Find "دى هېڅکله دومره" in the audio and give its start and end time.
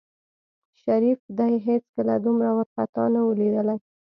1.37-2.49